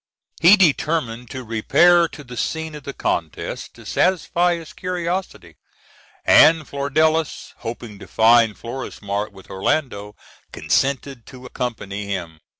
[0.41, 5.57] He determined to repair to the scene of the contest to satisfy his curiosity,
[6.25, 10.15] and Flordelis, hoping to find Florismart with Orlando,
[10.51, 12.39] consented to accompany him.